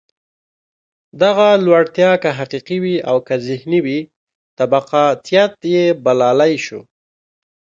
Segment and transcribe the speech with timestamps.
[1.21, 3.99] دغه لوړتیا که حقیقي وي او که ذهني وي،
[4.57, 6.79] طبقاتيت یې بللای شو.